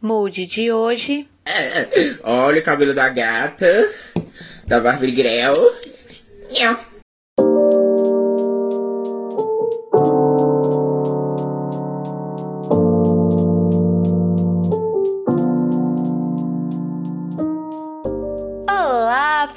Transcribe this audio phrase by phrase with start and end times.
[0.00, 1.26] Mood de hoje.
[2.22, 3.88] Olha o cabelo da gata,
[4.66, 5.54] da Barbie Grell.
[6.50, 6.85] Olá,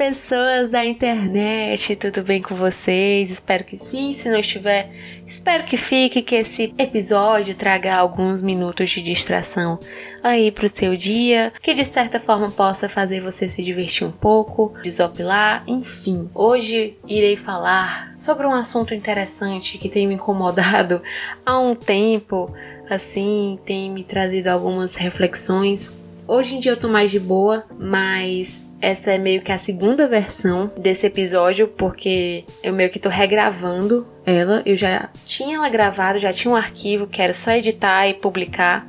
[0.09, 3.29] pessoas da internet, tudo bem com vocês?
[3.29, 4.11] Espero que sim.
[4.11, 4.89] Se não estiver,
[5.27, 9.77] espero que fique, que esse episódio traga alguns minutos de distração
[10.23, 14.73] aí pro seu dia, que de certa forma possa fazer você se divertir um pouco,
[14.81, 16.27] desopilar, enfim.
[16.33, 21.03] Hoje irei falar sobre um assunto interessante que tem me incomodado
[21.45, 22.51] há um tempo,
[22.89, 25.91] assim, tem me trazido algumas reflexões.
[26.27, 30.07] Hoje em dia eu tô mais de boa, mas essa é meio que a segunda
[30.07, 34.61] versão desse episódio, porque eu meio que tô regravando ela.
[34.65, 38.87] Eu já tinha ela gravada, já tinha um arquivo que era só editar e publicar.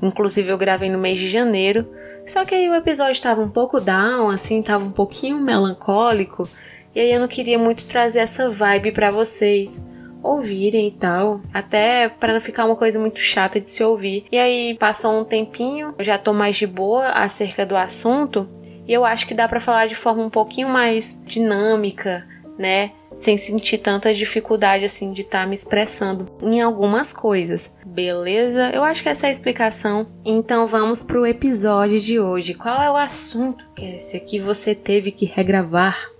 [0.00, 1.86] Inclusive eu gravei no mês de janeiro.
[2.24, 6.48] Só que aí o episódio estava um pouco down, assim, tava um pouquinho melancólico.
[6.94, 9.82] E aí eu não queria muito trazer essa vibe para vocês
[10.22, 14.24] ouvirem e tal, até para não ficar uma coisa muito chata de se ouvir.
[14.30, 18.48] E aí passou um tempinho, eu já tô mais de boa acerca do assunto,
[18.86, 22.26] e eu acho que dá para falar de forma um pouquinho mais dinâmica,
[22.58, 22.92] né?
[23.14, 27.72] Sem sentir tanta dificuldade assim de estar tá me expressando em algumas coisas.
[27.84, 28.70] Beleza?
[28.72, 30.06] Eu acho que essa é a explicação.
[30.24, 32.54] Então vamos pro episódio de hoje.
[32.54, 36.10] Qual é o assunto que esse aqui você teve que regravar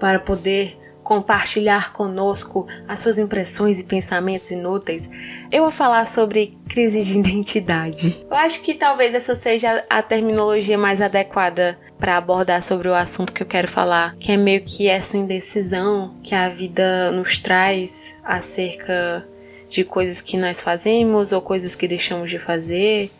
[0.00, 5.08] para poder compartilhar conosco as suas impressões e pensamentos inúteis,
[5.52, 8.26] eu vou falar sobre crise de identidade.
[8.28, 13.32] Eu acho que talvez essa seja a terminologia mais adequada para abordar sobre o assunto
[13.32, 18.16] que eu quero falar, que é meio que essa indecisão que a vida nos traz
[18.24, 19.26] acerca
[19.68, 23.10] de coisas que nós fazemos ou coisas que deixamos de fazer.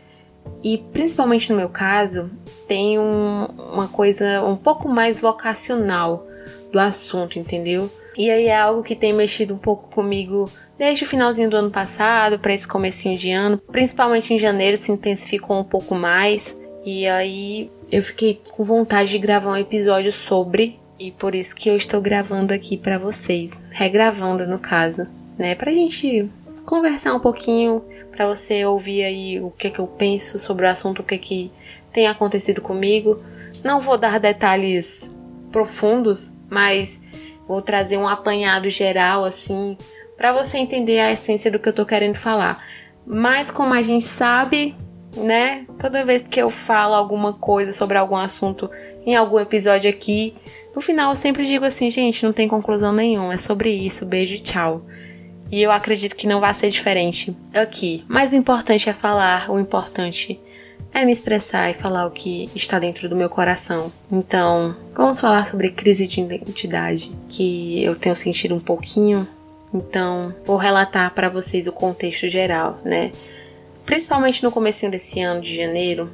[0.63, 2.31] E principalmente no meu caso,
[2.67, 6.27] tem um, uma coisa um pouco mais vocacional
[6.75, 7.89] do assunto, entendeu?
[8.19, 11.71] E aí é algo que tem mexido um pouco comigo desde o finalzinho do ano
[11.71, 16.57] passado para esse comecinho de ano, principalmente em janeiro se intensificou um pouco mais.
[16.85, 21.69] E aí eu fiquei com vontade de gravar um episódio sobre e por isso que
[21.69, 25.07] eu estou gravando aqui para vocês, regravando no caso,
[25.39, 26.29] né, pra gente
[26.67, 30.69] conversar um pouquinho, para você ouvir aí o que é que eu penso sobre o
[30.69, 31.53] assunto, o que é que
[31.93, 33.23] tem acontecido comigo.
[33.63, 35.15] Não vou dar detalhes
[35.51, 37.03] profundos, mas
[37.47, 39.77] vou trazer um apanhado geral assim
[40.17, 42.65] para você entender a essência do que eu tô querendo falar.
[43.05, 44.75] Mas como a gente sabe,
[45.17, 45.67] né?
[45.79, 48.71] Toda vez que eu falo alguma coisa sobre algum assunto
[49.05, 50.35] em algum episódio aqui,
[50.75, 54.37] no final eu sempre digo assim, gente, não tem conclusão nenhuma, é sobre isso, beijo
[54.37, 54.87] e tchau.
[55.51, 58.05] E eu acredito que não vai ser diferente aqui.
[58.09, 60.64] Mas o importante é falar, o importante é
[61.03, 63.91] me expressar e falar o que está dentro do meu coração.
[64.13, 69.27] Então, vamos falar sobre crise de identidade, que eu tenho sentido um pouquinho.
[69.73, 73.11] Então, vou relatar para vocês o contexto geral, né?
[73.85, 76.09] Principalmente no começo desse ano de janeiro,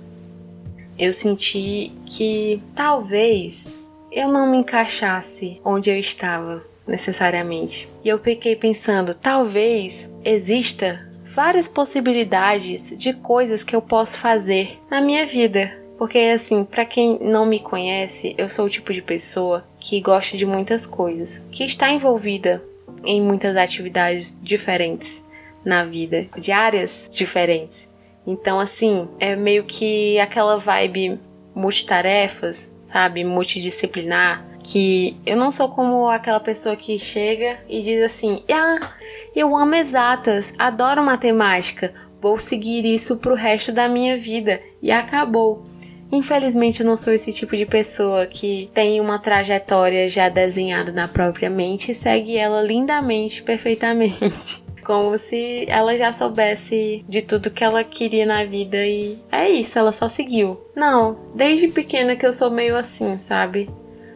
[0.99, 3.79] eu senti que talvez
[4.11, 7.89] eu não me encaixasse onde eu estava necessariamente.
[8.05, 15.01] E eu fiquei pensando, talvez exista várias possibilidades de coisas que eu posso fazer na
[15.01, 15.79] minha vida.
[15.97, 20.37] Porque assim, para quem não me conhece, eu sou o tipo de pessoa que gosta
[20.37, 22.63] de muitas coisas, que está envolvida
[23.05, 25.23] em muitas atividades diferentes
[25.65, 27.89] na vida, de áreas diferentes.
[28.27, 31.19] Então, assim, é meio que aquela vibe
[31.55, 33.25] multitarefas, sabe?
[33.25, 34.47] Multidisciplinar.
[34.63, 38.91] Que eu não sou como aquela pessoa que chega e diz assim: Ah,
[39.35, 44.61] eu amo exatas, adoro matemática, vou seguir isso pro resto da minha vida.
[44.83, 45.71] E acabou.
[46.13, 51.07] Infelizmente, eu não sou esse tipo de pessoa que tem uma trajetória já desenhada na
[51.07, 54.65] própria mente e segue ela lindamente, perfeitamente.
[54.83, 59.79] Como se ela já soubesse de tudo que ela queria na vida e é isso,
[59.79, 60.61] ela só seguiu.
[60.75, 63.71] Não, desde pequena que eu sou meio assim, sabe?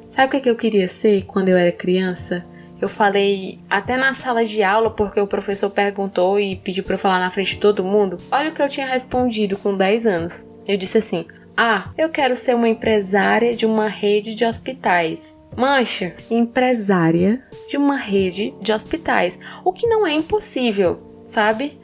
[0.07, 2.45] Sabe o que, eu queria ser quando eu era criança?
[2.81, 6.99] Eu falei até na sala de aula porque o professor perguntou e pediu para eu
[6.99, 8.19] falar na frente de todo mundo.
[8.31, 10.45] Olha o que eu tinha respondido com 10 anos.
[10.69, 11.25] Eu disse assim:
[11.57, 17.97] "Ah, eu quero ser uma empresária de uma rede de hospitais." Mancha, empresária de uma
[17.97, 21.79] rede de hospitais, o que não é impossível, sabe?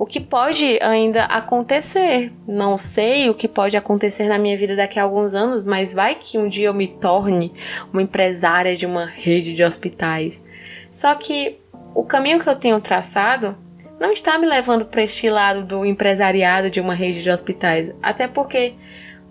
[0.00, 2.32] O que pode ainda acontecer.
[2.48, 6.14] Não sei o que pode acontecer na minha vida daqui a alguns anos, mas vai
[6.14, 7.52] que um dia eu me torne
[7.92, 10.42] uma empresária de uma rede de hospitais.
[10.90, 11.58] Só que
[11.94, 13.58] o caminho que eu tenho traçado
[14.00, 17.92] não está me levando para este lado do empresariado de uma rede de hospitais.
[18.02, 18.72] Até porque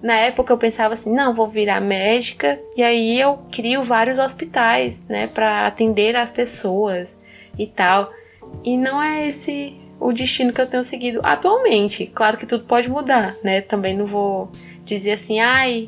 [0.03, 5.03] na época eu pensava assim, não, vou virar médica e aí eu crio vários hospitais,
[5.09, 7.17] né, para atender as pessoas
[7.57, 8.11] e tal.
[8.63, 12.07] E não é esse o destino que eu tenho seguido atualmente.
[12.07, 13.61] Claro que tudo pode mudar, né?
[13.61, 14.49] Também não vou
[14.83, 15.85] dizer assim, ai,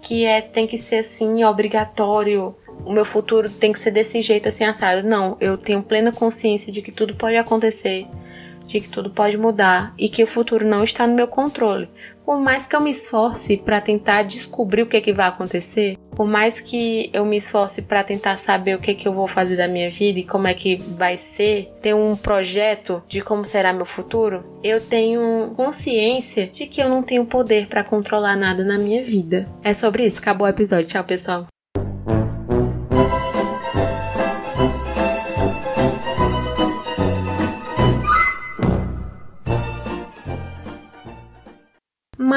[0.00, 2.54] que é tem que ser assim obrigatório.
[2.84, 5.06] O meu futuro tem que ser desse jeito assim assado.
[5.06, 8.06] Não, eu tenho plena consciência de que tudo pode acontecer,
[8.66, 11.88] de que tudo pode mudar e que o futuro não está no meu controle
[12.28, 16.26] por mais que eu me esforce para tentar descobrir o que, que vai acontecer, por
[16.26, 19.66] mais que eu me esforce para tentar saber o que, que eu vou fazer da
[19.66, 23.86] minha vida e como é que vai ser, ter um projeto de como será meu
[23.86, 29.02] futuro, eu tenho consciência de que eu não tenho poder para controlar nada na minha
[29.02, 29.48] vida.
[29.64, 30.86] É sobre isso, acabou o episódio.
[30.86, 31.46] Tchau, pessoal.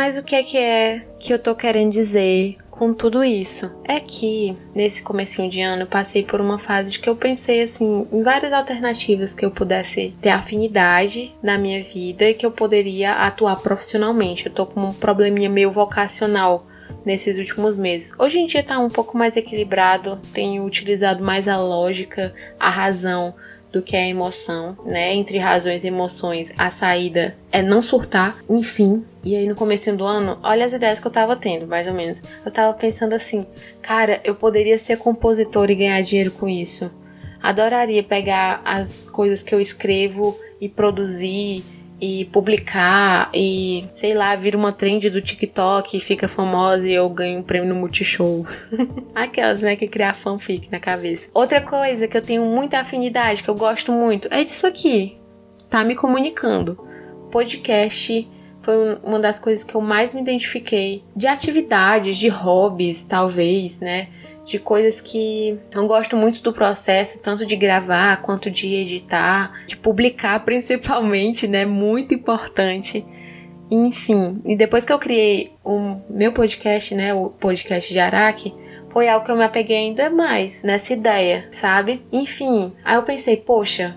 [0.03, 3.71] Mas o que é que é que eu tô querendo dizer com tudo isso?
[3.83, 7.61] É que nesse comecinho de ano eu passei por uma fase de que eu pensei
[7.61, 12.51] assim em várias alternativas que eu pudesse ter afinidade na minha vida e que eu
[12.51, 14.47] poderia atuar profissionalmente.
[14.47, 16.65] Eu tô com um probleminha meio vocacional
[17.05, 18.11] nesses últimos meses.
[18.17, 23.35] Hoje em dia tá um pouco mais equilibrado, tenho utilizado mais a lógica, a razão
[23.71, 25.13] do que a emoção, né?
[25.13, 29.05] Entre razões e emoções, a saída é não surtar, enfim.
[29.23, 31.93] E aí no começo do ano, olha as ideias que eu tava tendo, mais ou
[31.93, 32.21] menos.
[32.45, 33.45] Eu tava pensando assim,
[33.81, 36.91] cara, eu poderia ser compositor e ganhar dinheiro com isso.
[37.41, 41.63] Adoraria pegar as coisas que eu escrevo e produzir
[42.01, 47.07] e publicar e, sei lá, vira uma trend do TikTok e fica famosa e eu
[47.07, 48.45] ganho um prêmio no Multishow.
[49.13, 51.29] Aquelas, né, que criar fanfic na cabeça.
[51.31, 55.19] Outra coisa que eu tenho muita afinidade, que eu gosto muito, é disso aqui.
[55.69, 56.77] Tá me comunicando.
[57.31, 58.27] Podcast
[58.61, 61.03] foi uma das coisas que eu mais me identifiquei.
[61.15, 64.07] De atividades, de hobbies, talvez, né?
[64.45, 69.77] De coisas que eu gosto muito do processo, tanto de gravar quanto de editar, de
[69.77, 71.65] publicar principalmente, né?
[71.65, 73.05] Muito importante.
[73.69, 78.53] Enfim, e depois que eu criei o meu podcast, né, o podcast de Araque,
[78.89, 82.05] foi algo que eu me apeguei ainda mais nessa ideia, sabe?
[82.11, 83.95] Enfim, aí eu pensei, poxa,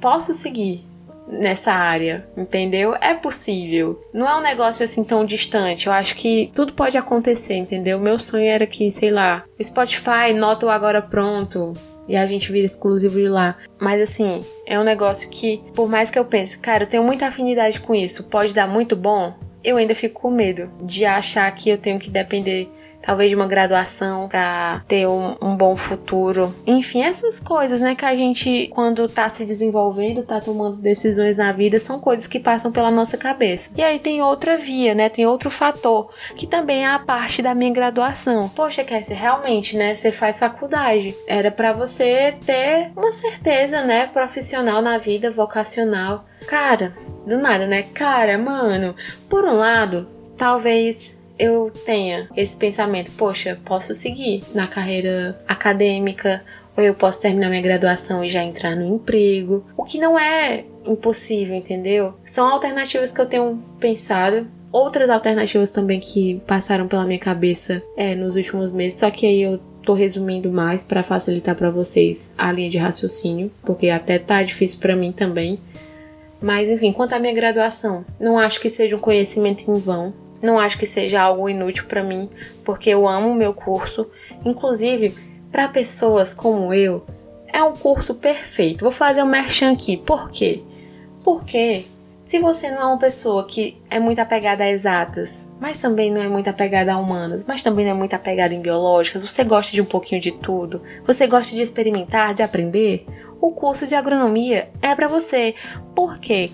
[0.00, 0.84] posso seguir
[1.26, 2.94] nessa área, entendeu?
[3.00, 4.00] É possível.
[4.12, 5.86] Não é um negócio assim tão distante.
[5.86, 7.98] Eu acho que tudo pode acontecer, entendeu?
[7.98, 11.72] Meu sonho era que, sei lá, Spotify nota o agora pronto
[12.08, 13.56] e a gente vira exclusivo de lá.
[13.80, 17.26] Mas assim, é um negócio que, por mais que eu pense, cara, eu tenho muita
[17.26, 19.32] afinidade com isso, pode dar muito bom,
[19.62, 22.68] eu ainda fico com medo de achar que eu tenho que depender
[23.04, 26.54] talvez de uma graduação para ter um, um, bom futuro.
[26.66, 31.52] Enfim, essas coisas, né, que a gente, quando tá se desenvolvendo, tá tomando decisões na
[31.52, 33.70] vida, são coisas que passam pela nossa cabeça.
[33.76, 37.54] E aí tem outra via, né, tem outro fator, que também é a parte da
[37.54, 38.48] minha graduação.
[38.48, 41.14] Poxa, Cassie, realmente, né, você faz faculdade.
[41.26, 46.24] Era para você ter uma certeza, né, profissional na vida, vocacional.
[46.46, 46.92] Cara,
[47.26, 47.84] do nada, né?
[47.94, 48.94] Cara, mano,
[49.28, 50.06] por um lado,
[50.36, 56.42] talvez eu tenha esse pensamento, poxa, posso seguir na carreira acadêmica,
[56.76, 60.64] ou eu posso terminar minha graduação e já entrar no emprego, o que não é
[60.84, 62.14] impossível, entendeu?
[62.24, 64.46] São alternativas que eu tenho pensado.
[64.72, 69.42] Outras alternativas também que passaram pela minha cabeça é, nos últimos meses, só que aí
[69.42, 74.42] eu tô resumindo mais para facilitar para vocês a linha de raciocínio, porque até tá
[74.42, 75.60] difícil para mim também.
[76.40, 80.12] Mas enfim, quanto à minha graduação, não acho que seja um conhecimento em vão.
[80.42, 82.28] Não acho que seja algo inútil para mim,
[82.64, 84.10] porque eu amo o meu curso.
[84.44, 85.14] Inclusive,
[85.50, 87.04] para pessoas como eu,
[87.52, 88.82] é um curso perfeito.
[88.82, 89.96] Vou fazer um merchan aqui.
[89.96, 90.62] Por quê?
[91.22, 91.86] Porque
[92.24, 96.22] se você não é uma pessoa que é muito apegada a exatas, mas também não
[96.22, 99.72] é muito apegada a humanas, mas também não é muito apegada em biológicas, você gosta
[99.72, 103.06] de um pouquinho de tudo, você gosta de experimentar, de aprender,
[103.40, 105.54] o curso de agronomia é para você.
[105.94, 106.50] Por quê?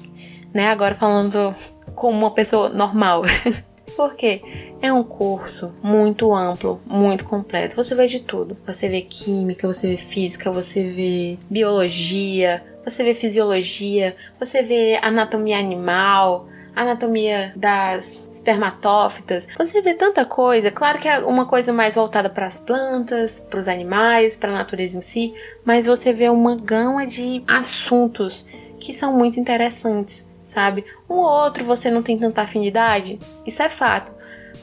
[0.53, 1.55] Né, agora falando
[1.95, 3.23] como uma pessoa normal.
[4.01, 4.41] Porque
[4.81, 7.77] é um curso muito amplo, muito completo.
[7.77, 8.57] Você vê de tudo.
[8.67, 15.59] Você vê química, você vê física, você vê biologia, você vê fisiologia, você vê anatomia
[15.59, 19.47] animal, anatomia das espermatófitas.
[19.59, 20.71] Você vê tanta coisa.
[20.71, 24.55] Claro que é uma coisa mais voltada para as plantas, para os animais, para a
[24.55, 28.47] natureza em si, mas você vê uma gama de assuntos
[28.79, 30.85] que são muito interessantes sabe?
[31.09, 34.13] Um ou outro você não tem tanta afinidade, isso é fato.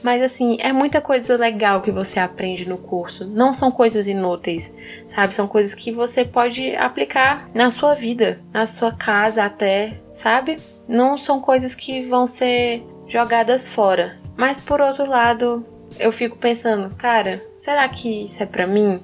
[0.03, 3.25] Mas assim, é muita coisa legal que você aprende no curso.
[3.25, 4.71] Não são coisas inúteis,
[5.05, 5.33] sabe?
[5.33, 10.57] São coisas que você pode aplicar na sua vida, na sua casa até, sabe?
[10.87, 14.19] Não são coisas que vão ser jogadas fora.
[14.35, 15.65] Mas por outro lado,
[15.97, 19.01] eu fico pensando, cara, será que isso é para mim?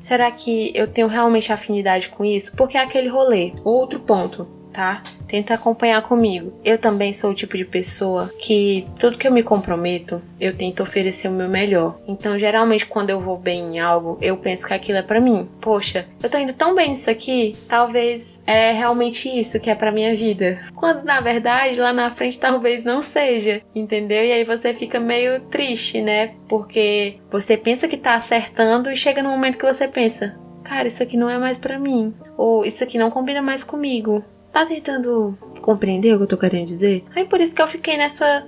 [0.00, 2.54] Será que eu tenho realmente afinidade com isso?
[2.56, 3.52] Porque é aquele rolê.
[3.64, 5.02] Outro ponto tá?
[5.26, 6.52] Tenta acompanhar comigo.
[6.62, 10.82] Eu também sou o tipo de pessoa que tudo que eu me comprometo, eu tento
[10.82, 11.98] oferecer o meu melhor.
[12.06, 15.48] Então, geralmente, quando eu vou bem em algo, eu penso que aquilo é para mim.
[15.62, 19.90] Poxa, eu tô indo tão bem nisso aqui, talvez é realmente isso que é para
[19.90, 20.58] minha vida.
[20.76, 24.22] Quando na verdade, lá na frente talvez não seja, entendeu?
[24.22, 26.34] E aí você fica meio triste, né?
[26.46, 31.02] Porque você pensa que tá acertando e chega no momento que você pensa, cara, isso
[31.02, 32.14] aqui não é mais para mim.
[32.36, 34.24] Ou isso aqui não combina mais comigo.
[34.56, 37.04] Tá tentando compreender o que eu tô querendo dizer?
[37.14, 38.42] Aí por isso que eu fiquei nessa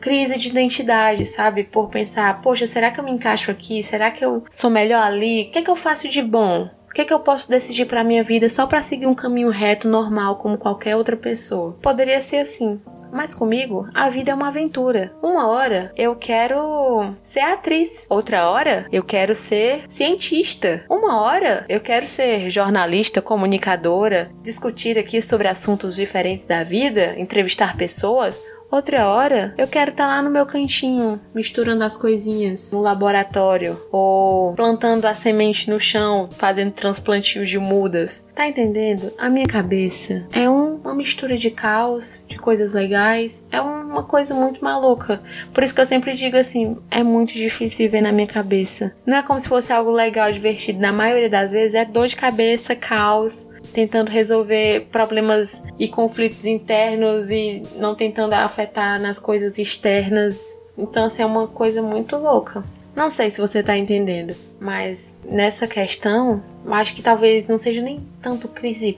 [0.00, 1.62] crise de identidade, sabe?
[1.62, 3.80] Por pensar, poxa, será que eu me encaixo aqui?
[3.80, 5.42] Será que eu sou melhor ali?
[5.42, 6.68] O que é que eu faço de bom?
[6.90, 9.48] O que é que eu posso decidir para minha vida só para seguir um caminho
[9.48, 11.78] reto normal como qualquer outra pessoa?
[11.80, 12.80] Poderia ser assim.
[13.14, 15.14] Mas comigo, a vida é uma aventura.
[15.22, 21.80] Uma hora eu quero ser atriz, outra hora eu quero ser cientista, uma hora eu
[21.80, 28.40] quero ser jornalista, comunicadora, discutir aqui sobre assuntos diferentes da vida, entrevistar pessoas.
[28.74, 33.80] Outra hora, eu quero estar tá lá no meu cantinho, misturando as coisinhas no laboratório,
[33.92, 38.26] ou plantando a semente no chão, fazendo transplantio de mudas.
[38.34, 39.12] Tá entendendo?
[39.16, 44.34] A minha cabeça é um, uma mistura de caos, de coisas legais, é uma coisa
[44.34, 45.22] muito maluca.
[45.52, 48.92] Por isso que eu sempre digo assim: é muito difícil viver na minha cabeça.
[49.06, 50.80] Não é como se fosse algo legal, divertido.
[50.80, 57.30] Na maioria das vezes é dor de cabeça, caos, tentando resolver problemas e conflitos internos
[57.30, 60.56] e não tentando afetar nas coisas externas.
[60.78, 62.64] Então, assim, é uma coisa muito louca.
[62.94, 68.00] Não sei se você tá entendendo, mas nessa questão, acho que talvez não seja nem
[68.22, 68.96] tanto crise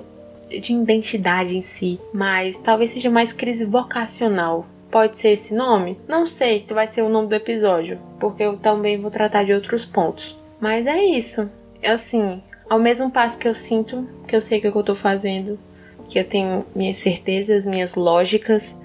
[0.61, 4.67] de identidade em si, mas talvez seja mais crise vocacional.
[4.91, 5.99] Pode ser esse nome?
[6.07, 9.53] Não sei se vai ser o nome do episódio, porque eu também vou tratar de
[9.53, 10.37] outros pontos.
[10.61, 11.51] Mas é isso.
[11.83, 15.59] Assim, ao mesmo passo que eu sinto que eu sei o que eu tô fazendo,
[16.09, 18.77] que eu tenho minhas certezas, minhas lógicas,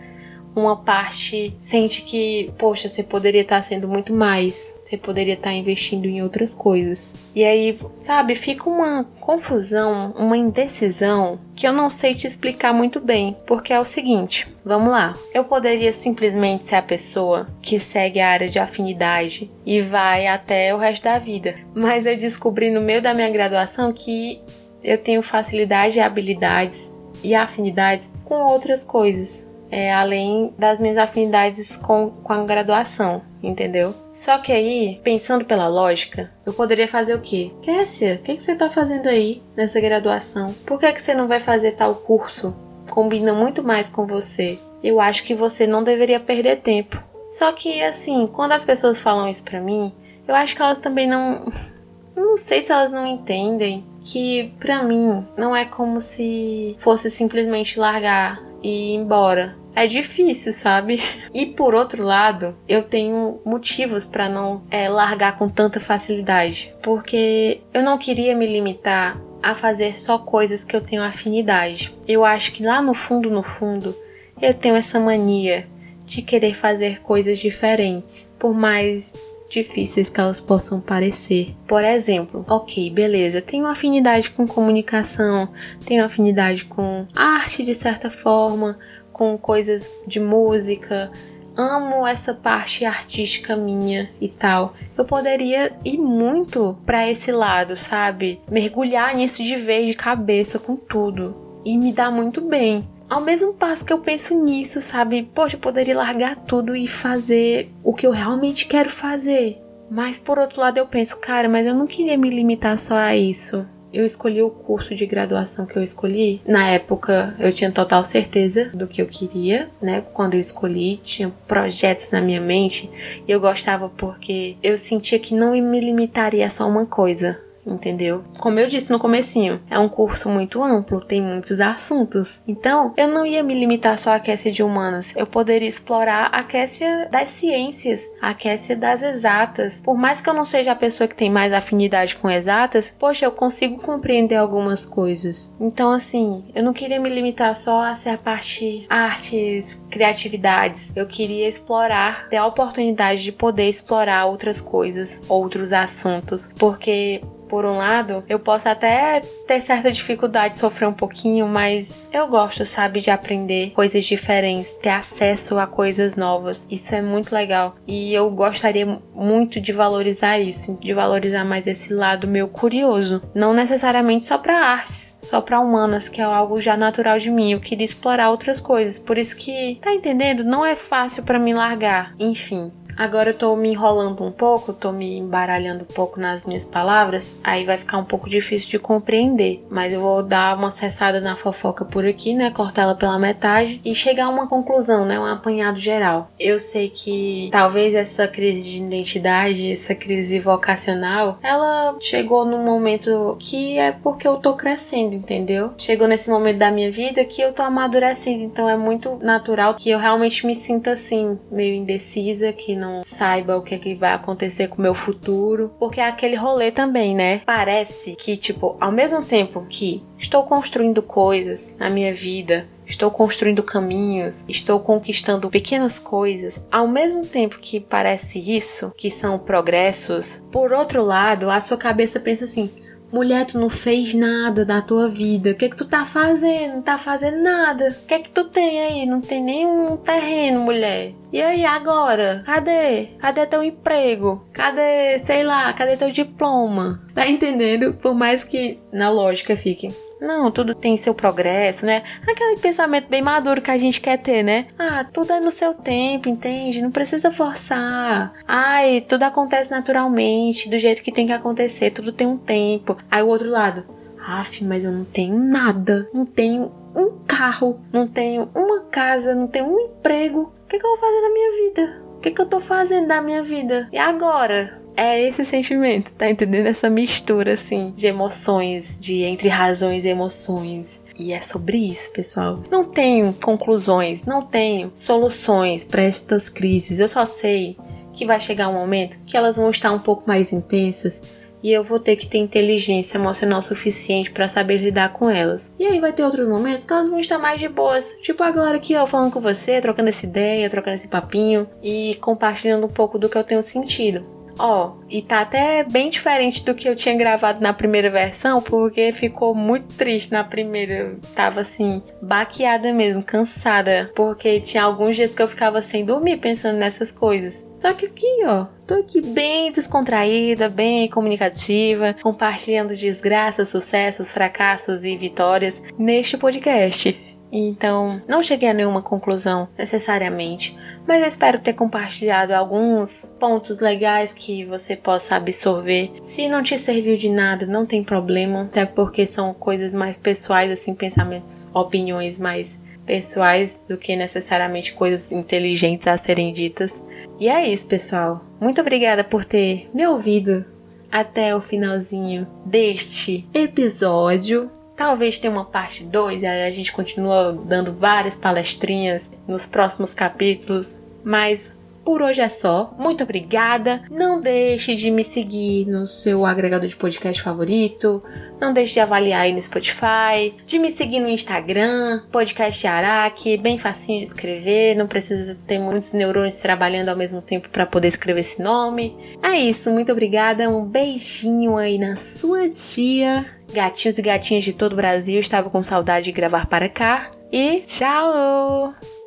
[0.55, 6.05] uma parte sente que, poxa, você poderia estar sendo muito mais, você poderia estar investindo
[6.07, 7.13] em outras coisas.
[7.33, 12.99] E aí, sabe, fica uma confusão, uma indecisão que eu não sei te explicar muito
[12.99, 15.13] bem, porque é o seguinte, vamos lá.
[15.33, 20.73] Eu poderia simplesmente ser a pessoa que segue a área de afinidade e vai até
[20.75, 24.41] o resto da vida, mas eu descobri no meio da minha graduação que
[24.83, 26.91] eu tenho facilidade e habilidades
[27.23, 33.95] e afinidades com outras coisas é, além das minhas afinidades com, com a graduação, entendeu?
[34.11, 37.49] Só que aí, pensando pela lógica, eu poderia fazer o quê?
[37.61, 40.53] Kessia, o que, que você tá fazendo aí nessa graduação?
[40.65, 42.53] Por que, que você não vai fazer tal curso?
[42.89, 44.59] Combina muito mais com você.
[44.83, 47.01] Eu acho que você não deveria perder tempo.
[47.29, 49.93] Só que, assim, quando as pessoas falam isso pra mim,
[50.27, 51.45] eu acho que elas também não.
[52.13, 57.79] Não sei se elas não entendem que, pra mim, não é como se fosse simplesmente
[57.79, 61.01] largar e ir embora é difícil, sabe?
[61.33, 67.61] E por outro lado, eu tenho motivos para não é, largar com tanta facilidade, porque
[67.73, 71.95] eu não queria me limitar a fazer só coisas que eu tenho afinidade.
[72.07, 73.95] Eu acho que lá no fundo, no fundo,
[74.41, 75.65] eu tenho essa mania
[76.05, 79.13] de querer fazer coisas diferentes, por mais
[79.51, 81.55] difíceis que elas possam parecer.
[81.67, 85.49] Por exemplo, ok, beleza, tenho afinidade com comunicação,
[85.85, 88.79] tenho afinidade com arte de certa forma,
[89.11, 91.11] com coisas de música,
[91.55, 94.73] amo essa parte artística minha e tal.
[94.97, 98.39] Eu poderia ir muito para esse lado, sabe?
[98.49, 101.35] Mergulhar nisso de vez, de cabeça, com tudo.
[101.63, 102.83] E me dá muito bem.
[103.11, 105.23] Ao mesmo passo que eu penso nisso, sabe?
[105.35, 109.61] Poxa, eu poderia largar tudo e fazer o que eu realmente quero fazer.
[109.89, 113.13] Mas por outro lado eu penso, cara, mas eu não queria me limitar só a
[113.13, 116.41] isso eu escolhi o curso de graduação que eu escolhi.
[116.45, 120.03] Na época, eu tinha total certeza do que eu queria, né?
[120.13, 122.89] Quando eu escolhi, tinha projetos na minha mente
[123.27, 127.39] e eu gostava porque eu sentia que não me limitaria a só uma coisa.
[127.65, 128.23] Entendeu?
[128.39, 132.41] Como eu disse no comecinho, é um curso muito amplo, tem muitos assuntos.
[132.47, 135.13] Então, eu não ia me limitar só à Cassia de humanas.
[135.15, 139.81] Eu poderia explorar a Cassia das ciências, a Cassia das exatas.
[139.81, 143.25] Por mais que eu não seja a pessoa que tem mais afinidade com exatas, poxa,
[143.25, 145.51] eu consigo compreender algumas coisas.
[145.59, 150.91] Então, assim, eu não queria me limitar só a ser a parte artes, criatividades.
[150.95, 157.21] Eu queria explorar, ter a oportunidade de poder explorar outras coisas, outros assuntos, porque
[157.51, 162.25] por um lado, eu posso até ter certa dificuldade de sofrer um pouquinho, mas eu
[162.29, 166.65] gosto, sabe, de aprender coisas diferentes, ter acesso a coisas novas.
[166.71, 167.75] Isso é muito legal.
[167.85, 173.21] E eu gostaria muito de valorizar isso, de valorizar mais esse lado meu curioso.
[173.35, 177.51] Não necessariamente só para artes, só para humanas, que é algo já natural de mim.
[177.51, 178.97] Eu queria explorar outras coisas.
[178.97, 180.45] Por isso que, tá entendendo?
[180.45, 182.15] Não é fácil para mim largar.
[182.17, 186.65] Enfim, Agora eu tô me enrolando um pouco, tô me embaralhando um pouco nas minhas
[186.65, 189.65] palavras, aí vai ficar um pouco difícil de compreender.
[189.69, 192.51] Mas eu vou dar uma cessada na fofoca por aqui, né?
[192.51, 195.19] Cortar ela pela metade e chegar a uma conclusão, né?
[195.19, 196.29] Um apanhado geral.
[196.39, 203.35] Eu sei que talvez essa crise de identidade, essa crise vocacional, ela chegou num momento
[203.39, 205.73] que é porque eu tô crescendo, entendeu?
[205.77, 209.89] Chegou nesse momento da minha vida que eu tô amadurecendo, então é muito natural que
[209.89, 214.13] eu realmente me sinta assim, meio indecisa, que não saiba o que, é que vai
[214.13, 217.41] acontecer com o meu futuro, porque é aquele rolê também, né?
[217.45, 223.63] Parece que, tipo, ao mesmo tempo que estou construindo coisas na minha vida, estou construindo
[223.63, 226.65] caminhos, estou conquistando pequenas coisas.
[226.71, 232.19] Ao mesmo tempo que parece isso, que são progressos, por outro lado, a sua cabeça
[232.19, 232.69] pensa assim:
[233.11, 235.51] Mulher, tu não fez nada da tua vida.
[235.51, 236.75] O que é que tu tá fazendo?
[236.75, 237.89] Não tá fazendo nada.
[238.03, 239.05] O que é que tu tem aí?
[239.05, 241.13] Não tem nenhum terreno, mulher.
[241.31, 242.41] E aí, agora?
[242.45, 243.07] Cadê?
[243.19, 244.45] Cadê teu emprego?
[244.53, 247.01] Cadê, sei lá, cadê teu diploma?
[247.13, 247.93] Tá entendendo?
[247.93, 249.89] Por mais que na lógica fique.
[250.21, 252.03] Não, tudo tem seu progresso, né?
[252.27, 254.67] Aquele pensamento bem maduro que a gente quer ter, né?
[254.77, 256.79] Ah, tudo é no seu tempo, entende?
[256.79, 258.31] Não precisa forçar.
[258.47, 262.95] Ai, tudo acontece naturalmente, do jeito que tem que acontecer, tudo tem um tempo.
[263.09, 263.83] Aí o outro lado,
[264.23, 269.47] af, mas eu não tenho nada, não tenho um carro, não tenho uma casa, não
[269.47, 270.53] tenho um emprego.
[270.63, 272.01] O que, que eu vou fazer na minha vida?
[272.17, 273.89] O que, que eu tô fazendo da minha vida?
[273.91, 274.80] E agora?
[274.95, 276.67] É esse sentimento, tá entendendo?
[276.67, 281.01] Essa mistura, assim, de emoções, de entre razões e emoções.
[281.17, 282.59] E é sobre isso, pessoal.
[282.69, 286.99] Não tenho conclusões, não tenho soluções para estas crises.
[286.99, 287.77] Eu só sei
[288.13, 291.21] que vai chegar um momento que elas vão estar um pouco mais intensas
[291.63, 295.71] e eu vou ter que ter inteligência emocional suficiente para saber lidar com elas.
[295.77, 298.77] E aí vai ter outros momentos que elas vão estar mais de boas, tipo agora
[298.77, 303.17] aqui, ó, falando com você, trocando essa ideia, trocando esse papinho e compartilhando um pouco
[303.17, 304.40] do que eu tenho sentido.
[304.59, 308.61] Ó, oh, e tá até bem diferente do que eu tinha gravado na primeira versão,
[308.61, 311.17] porque ficou muito triste na primeira.
[311.35, 316.77] Tava assim, baqueada mesmo, cansada, porque tinha alguns dias que eu ficava sem dormir pensando
[316.77, 317.67] nessas coisas.
[317.79, 325.17] Só que aqui, ó, tô aqui bem descontraída, bem comunicativa, compartilhando desgraças, sucessos, fracassos e
[325.17, 327.30] vitórias neste podcast.
[327.51, 334.31] Então, não cheguei a nenhuma conclusão necessariamente, mas eu espero ter compartilhado alguns pontos legais
[334.31, 336.11] que você possa absorver.
[336.19, 340.71] Se não te serviu de nada, não tem problema, até porque são coisas mais pessoais,
[340.71, 347.03] assim, pensamentos, opiniões mais pessoais do que necessariamente coisas inteligentes a serem ditas.
[347.39, 348.39] E é isso, pessoal.
[348.59, 350.63] Muito obrigada por ter me ouvido
[351.11, 354.71] até o finalzinho deste episódio.
[355.01, 360.95] Talvez tenha uma parte 2, aí a gente continua dando várias palestrinhas nos próximos capítulos,
[361.23, 362.93] mas por hoje é só.
[362.97, 364.03] Muito obrigada.
[364.09, 368.23] Não deixe de me seguir no seu agregador de podcast favorito.
[368.59, 370.53] Não deixe de avaliar aí no Spotify.
[370.65, 374.95] De me seguir no Instagram, podcast Araque, bem facinho de escrever.
[374.95, 379.17] Não precisa ter muitos neurônios trabalhando ao mesmo tempo para poder escrever esse nome.
[379.41, 380.69] É isso, muito obrigada.
[380.69, 383.45] Um beijinho aí na sua tia.
[383.73, 387.31] Gatinhos e gatinhas de todo o Brasil estavam com saudade de gravar para cá.
[387.51, 389.20] E tchau!